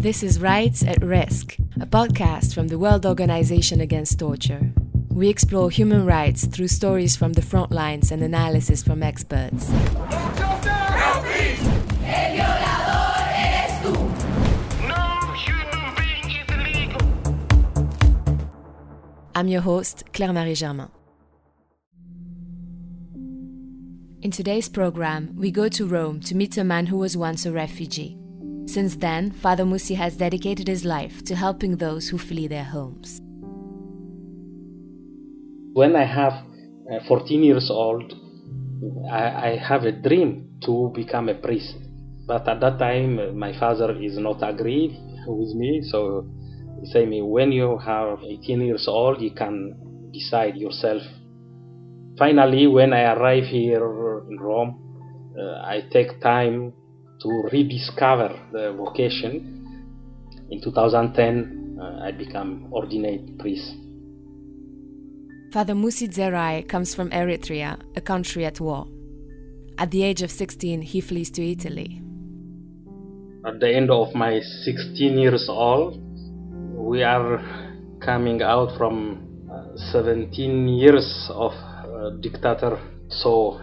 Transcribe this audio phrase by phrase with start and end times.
[0.00, 4.72] This is Rights at Risk, a podcast from the World Organization Against Torture.
[5.10, 9.70] We explore human rights through stories from the front lines and analysis from experts.
[19.34, 20.88] I'm your host, Claire Marie Germain.
[24.22, 27.52] In today's program, we go to Rome to meet a man who was once a
[27.52, 28.19] refugee.
[28.70, 33.20] Since then, Father Mussie has dedicated his life to helping those who flee their homes.
[35.72, 36.34] When I have
[36.88, 38.14] uh, 14 years old,
[39.10, 41.74] I, I have a dream to become a priest.
[42.28, 44.96] But at that time, uh, my father is not agreed
[45.26, 46.30] with me, so
[46.80, 49.74] he say me, when you have 18 years old, you can
[50.12, 51.02] decide yourself.
[52.16, 53.82] Finally, when I arrive here
[54.30, 54.78] in Rome,
[55.36, 56.72] uh, I take time
[57.22, 59.56] to rediscover the vocation.
[60.50, 63.74] In 2010, uh, I become ordinate priest.
[65.52, 68.86] Father Mussie Zerai comes from Eritrea, a country at war.
[69.78, 72.02] At the age of 16, he flees to Italy.
[73.46, 75.98] At the end of my 16 years old,
[76.76, 77.40] we are
[78.00, 82.78] coming out from uh, 17 years of uh, dictator.
[83.08, 83.60] So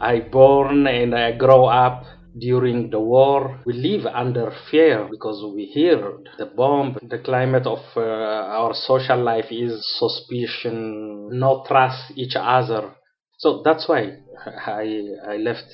[0.00, 2.04] I born and I grow up
[2.38, 3.60] during the war.
[3.64, 6.96] We live under fear because we hear the bomb.
[7.02, 12.94] The climate of uh, our social life is suspicion, no trust each other.
[13.38, 14.18] So that's why
[14.66, 15.66] I, I left.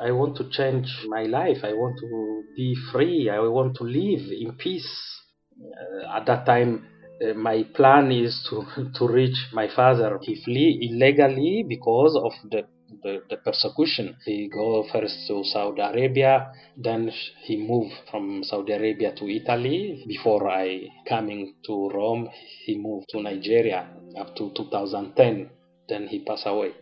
[0.00, 1.58] I want to change my life.
[1.62, 3.30] I want to be free.
[3.30, 4.90] I want to live in peace.
[5.62, 6.86] Uh, at that time,
[7.22, 8.64] uh, my plan is to,
[8.98, 10.18] to reach my father.
[10.22, 12.64] He flee illegally because of the,
[13.02, 14.16] the, the, persecution.
[14.24, 17.10] He go first to Saudi Arabia, then
[17.42, 20.04] he moved from Saudi Arabia to Italy.
[20.06, 22.28] Before I coming to Rome,
[22.64, 25.50] he moved to Nigeria up to 2010.
[25.88, 26.72] Then he passed away.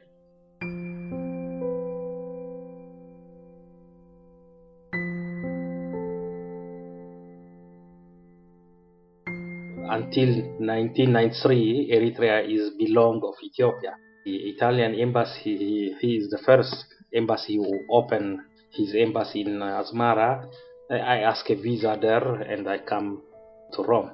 [9.90, 13.94] until 1993, Eritrea is belong of Ethiopia.
[14.24, 18.40] The Italian embassy, he, he is the first embassy who opened
[18.72, 20.48] his embassy in Asmara.
[20.90, 23.22] I ask a visa there and I come
[23.74, 24.10] to Rome.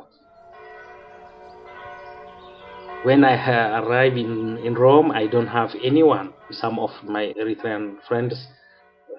[3.03, 6.33] When I arrive in, in Rome, I don't have anyone.
[6.51, 8.47] Some of my Eritrean friends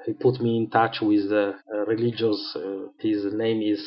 [0.07, 2.55] he put me in touch with a, a religious.
[2.55, 3.83] Uh, his name is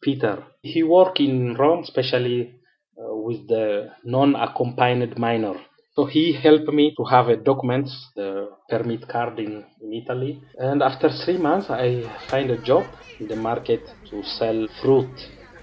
[0.00, 0.42] Peter.
[0.62, 2.54] He worked in Rome, especially
[2.98, 5.56] uh, with the non-accompanied minor.
[5.98, 10.40] So he helped me to have a document, the permit card in, in Italy.
[10.56, 12.84] And after three months, I find a job
[13.18, 15.10] in the market to sell fruit.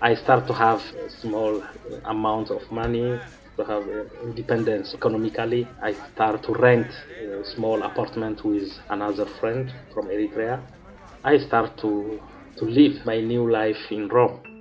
[0.01, 1.63] I start to have a small
[2.03, 3.17] amount of money
[3.55, 5.69] to have uh, independence economically.
[5.81, 10.59] I start to rent a small apartment with another friend from Eritrea.
[11.23, 12.19] I start to,
[12.57, 14.54] to live my new life in Rome.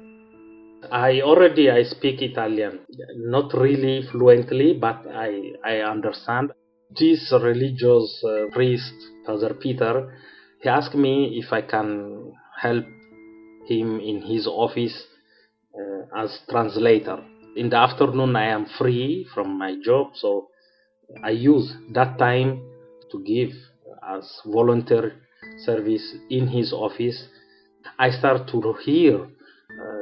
[0.90, 2.80] I already I speak Italian,
[3.16, 6.52] not really fluently, but I, I understand.
[6.90, 8.94] This religious uh, priest,
[9.26, 10.16] Father Peter,
[10.60, 12.84] he asked me if I can help
[13.66, 15.06] him in his office
[15.74, 17.24] uh, as translator
[17.56, 20.48] in the afternoon I am free from my job, so
[21.22, 22.62] I use that time
[23.12, 23.50] to give
[24.08, 25.20] as volunteer
[25.64, 27.28] service in his office.
[27.98, 29.28] I start to hear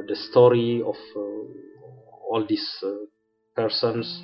[0.08, 1.20] the story of uh,
[2.30, 2.88] all these uh,
[3.56, 4.22] persons,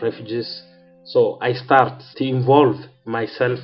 [0.00, 0.62] refugees.
[1.04, 3.60] So I start to involve myself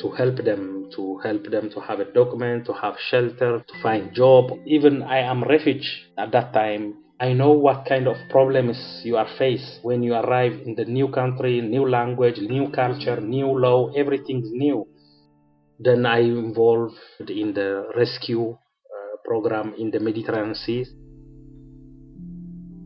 [0.00, 4.12] to help them, to help them to have a document, to have shelter, to find
[4.14, 4.52] job.
[4.66, 9.26] Even I am refugee at that time I know what kind of problems you are
[9.38, 14.50] faced when you arrive in the new country, new language, new culture, new law, everything's
[14.52, 14.86] new.
[15.80, 16.96] Then I involved
[17.28, 18.56] in the rescue uh,
[19.28, 20.86] program in the Mediterranean Sea.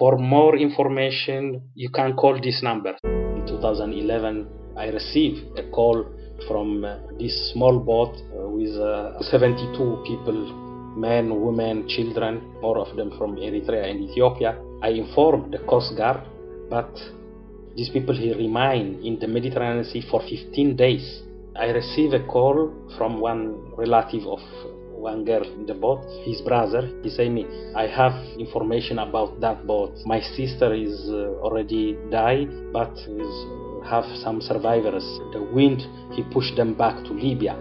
[0.00, 2.96] For more information, you can call this number.
[3.04, 6.06] In 2011, I received a call
[6.48, 12.96] from uh, this small boat uh, with uh, 72 people men, women, children, more of
[12.96, 14.56] them from Eritrea and Ethiopia.
[14.80, 16.22] I informed the Coast Guard,
[16.70, 16.90] but
[17.76, 21.20] these people here remain in the Mediterranean Sea for 15 days.
[21.54, 24.40] I received a call from one relative of
[25.00, 26.88] one girl in the boat, his brother.
[27.02, 29.96] He said me, I have information about that boat.
[30.04, 33.34] My sister is uh, already died, but is,
[33.88, 35.04] have some survivors.
[35.32, 35.80] The wind,
[36.12, 37.56] he pushed them back to Libya.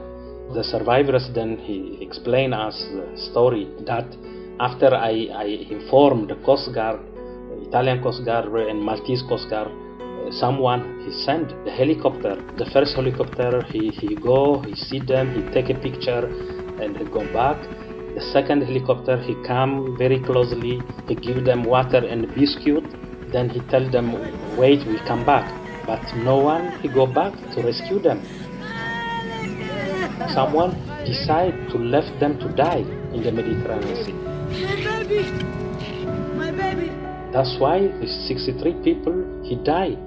[0.54, 4.08] The survivors then he explained us the story that
[4.60, 7.00] after I, I informed the Coast Guard,
[7.68, 9.72] Italian Coast Guard and Maltese Coast Guard,
[10.32, 15.42] someone he sent the helicopter the first helicopter he, he go he see them he
[15.54, 16.30] take a picture
[16.82, 17.58] and he go back.
[18.16, 20.82] The second helicopter he come very closely.
[21.08, 22.84] He give them water and biscuit.
[23.32, 24.14] Then he tell them
[24.58, 25.46] wait we come back.
[25.86, 28.22] But no one he go back to rescue them.
[30.34, 30.72] Someone
[31.06, 34.14] decide to left them to die in the mediterranean sea.
[34.14, 35.24] My baby!
[36.36, 37.10] My baby!
[37.32, 39.98] that's why the 63 people he died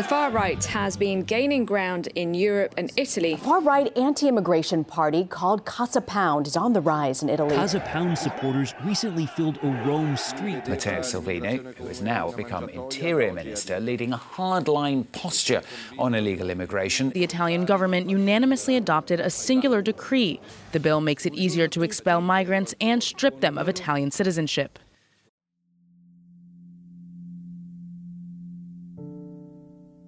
[0.00, 3.36] The far right has been gaining ground in Europe and Italy.
[3.36, 7.54] Far right anti immigration party called Casa Pound is on the rise in Italy.
[7.54, 10.66] Casa Pound supporters recently filled a Rome street.
[10.66, 15.60] Matteo Salvini, who has now become interior minister, leading a hardline posture
[15.98, 17.10] on illegal immigration.
[17.10, 20.40] The Italian government unanimously adopted a singular decree.
[20.72, 24.78] The bill makes it easier to expel migrants and strip them of Italian citizenship.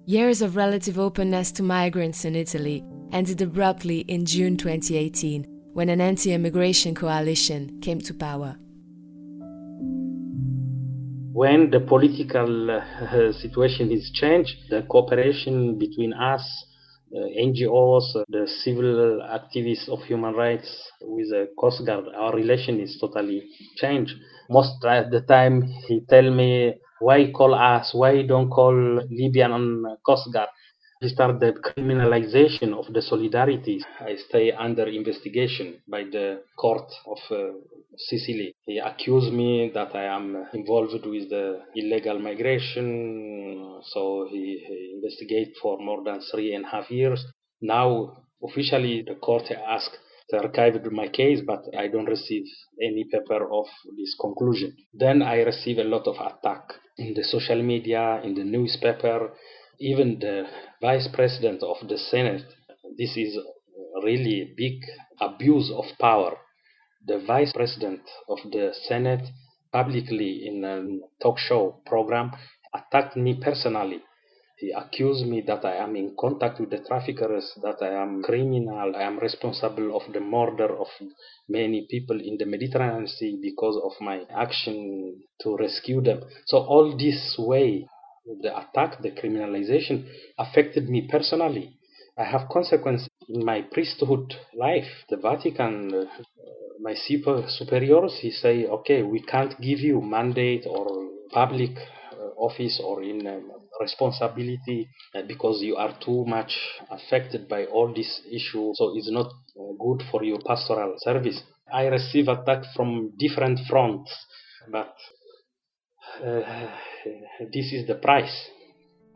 [0.05, 2.83] Years of relative openness to migrants in Italy
[3.13, 8.57] ended abruptly in June 2018 when an anti immigration coalition came to power.
[11.31, 16.43] When the political uh, situation is changed, the cooperation between us,
[17.15, 20.67] uh, NGOs, uh, the civil activists of human rights
[20.99, 23.41] with the Coast Guard, our relation is totally
[23.77, 24.15] changed.
[24.49, 26.73] Most of the time, he tell me
[27.03, 27.93] why call us?
[27.93, 28.75] Why don't call
[29.09, 30.49] Libyan Coast Guard?
[31.01, 33.83] He started the criminalization of the solidarity.
[33.99, 37.51] I stay under investigation by the court of uh,
[37.97, 38.55] Sicily.
[38.65, 43.81] He accused me that I am involved with the illegal migration.
[43.91, 47.25] So he, he investigated for more than three and a half years.
[47.61, 49.97] Now, officially, the court asked
[50.31, 52.45] archived my case, but I don't receive
[52.81, 53.65] any paper of
[53.97, 54.75] this conclusion.
[54.93, 59.33] Then I receive a lot of attack in the social media, in the newspaper,
[59.79, 60.47] even the
[60.81, 62.45] vice president of the Senate.
[62.97, 63.37] This is
[64.03, 64.81] really a big
[65.19, 66.37] abuse of power.
[67.05, 69.27] The vice president of the Senate
[69.71, 72.31] publicly in a talk show program
[72.73, 74.01] attacked me personally
[74.63, 78.95] he accused me that I am in contact with the traffickers, that I am criminal,
[78.95, 80.87] I am responsible of the murder of
[81.49, 86.21] many people in the Mediterranean Sea because of my action to rescue them.
[86.45, 87.89] So all this way,
[88.41, 90.07] the attack, the criminalization
[90.39, 91.77] affected me personally.
[92.17, 94.87] I have consequences in my priesthood life.
[95.09, 96.05] The Vatican, uh,
[96.79, 101.71] my super superiors, he say, okay, we can't give you mandate or public
[102.47, 106.53] office or in um, responsibility uh, because you are too much
[106.89, 111.41] affected by all these issues so it's not uh, good for your pastoral service.
[111.71, 114.11] I receive attack from different fronts
[114.71, 114.93] but
[116.23, 116.67] uh,
[117.53, 118.49] this is the price.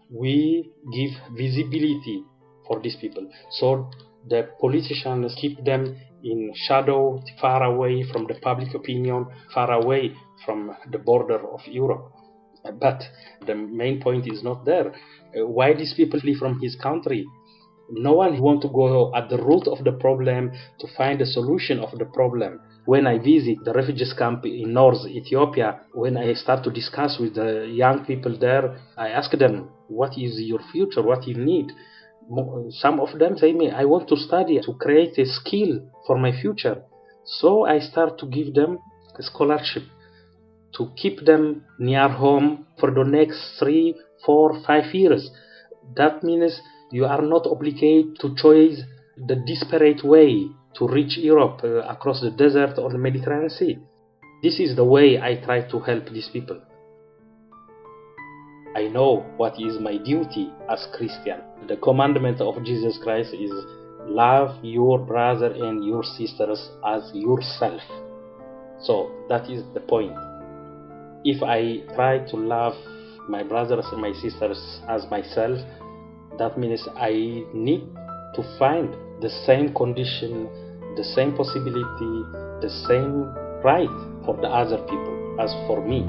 [0.09, 2.23] We give visibility
[2.67, 3.89] for these people so
[4.29, 10.11] the politicians keep them in shadow far away from the public opinion far away
[10.45, 12.11] from the border of europe
[12.79, 13.03] but
[13.45, 14.87] the main point is not there.
[14.89, 17.25] Uh, why these people flee from his country?
[17.89, 21.79] No one want to go at the root of the problem to find a solution
[21.79, 22.59] of the problem.
[22.85, 27.35] When I visit the refugees camp in North Ethiopia, when I start to discuss with
[27.35, 31.01] the young people there, I ask them, what is your future?
[31.01, 31.71] What you need?
[32.69, 36.33] Some of them say me, I want to study to create a skill for my
[36.41, 36.83] future.
[37.25, 38.79] So I start to give them
[39.17, 39.83] a scholarship
[40.75, 43.95] to keep them near home for the next three,
[44.25, 45.29] four, five years.
[45.95, 46.59] That means
[46.91, 48.83] you are not obligated to choose
[49.17, 53.79] the desperate way to reach Europe uh, across the desert or the Mediterranean Sea.
[54.43, 56.61] This is the way I try to help these people.
[58.75, 61.41] I know what is my duty as Christian.
[61.67, 63.51] The commandment of Jesus Christ is
[64.05, 67.81] love your brother and your sisters as yourself.
[68.79, 70.15] So that is the point
[71.27, 72.73] if I try to love
[73.27, 75.59] my brothers and my sisters as myself,
[76.39, 77.83] that means I need
[78.35, 80.47] to find the same condition,
[80.95, 82.23] the same possibility,
[82.63, 83.23] the same
[83.61, 83.91] right
[84.23, 86.07] for the other people as for me.